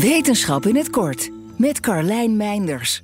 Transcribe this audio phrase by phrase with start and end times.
[0.00, 3.02] Wetenschap in het kort met Carlijn Meinders.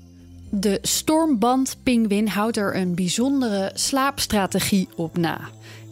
[0.51, 5.41] De stormbandpinguïn houdt er een bijzondere slaapstrategie op na.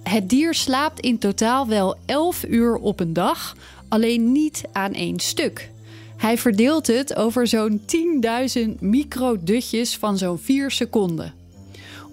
[0.02, 3.56] Het dier slaapt in totaal wel 11 uur op een dag,
[3.88, 5.70] alleen niet aan één stuk.
[6.16, 7.80] Hij verdeelt het over zo'n
[8.58, 11.43] 10.000 microdutjes van zo'n 4 seconden.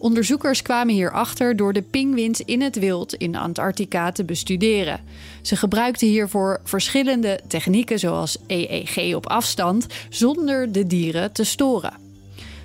[0.01, 4.99] Onderzoekers kwamen hierachter door de pinguïns in het wild in Antarctica te bestuderen.
[5.41, 11.93] Ze gebruikten hiervoor verschillende technieken zoals EEG op afstand zonder de dieren te storen.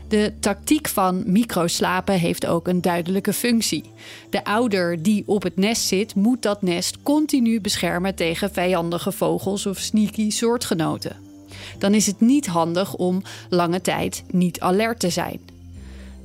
[0.09, 3.91] De tactiek van microslapen heeft ook een duidelijke functie.
[4.31, 9.67] De ouder die op het nest zit, moet dat nest continu beschermen tegen vijandige vogels
[9.67, 11.17] of sneaky soortgenoten.
[11.79, 15.56] Dan is het niet handig om lange tijd niet alert te zijn.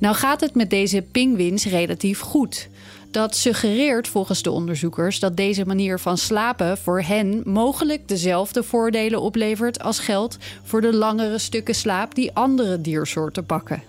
[0.02, 2.68] Nou gaat het met deze pinguïns relatief goed.
[3.10, 9.20] Dat suggereert volgens de onderzoekers dat deze manier van slapen voor hen mogelijk dezelfde voordelen
[9.20, 13.82] oplevert als geldt voor de langere stukken slaap die andere diersoorten pakken.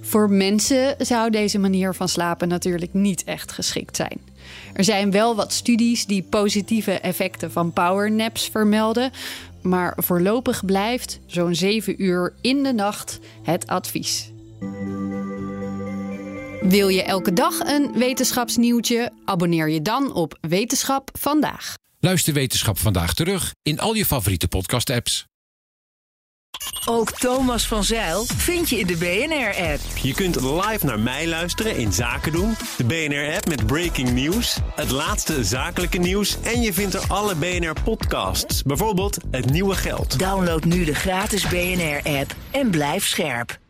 [0.00, 4.20] Voor mensen zou deze manier van slapen natuurlijk niet echt geschikt zijn.
[4.72, 9.10] Er zijn wel wat studies die positieve effecten van powernaps vermelden,
[9.62, 14.32] maar voorlopig blijft zo'n 7 uur in de nacht het advies.
[16.68, 19.12] Wil je elke dag een wetenschapsnieuwtje?
[19.24, 21.74] Abonneer je dan op Wetenschap vandaag.
[22.00, 25.26] Luister Wetenschap vandaag terug in al je favoriete podcast-apps.
[26.84, 29.80] Ook Thomas van Zeil vind je in de BNR-app.
[30.02, 34.90] Je kunt live naar mij luisteren in Zaken doen, de BNR-app met breaking news, het
[34.90, 40.18] laatste zakelijke nieuws en je vindt er alle BNR-podcasts, bijvoorbeeld Het Nieuwe Geld.
[40.18, 43.62] Download nu de gratis BNR-app en blijf scherp.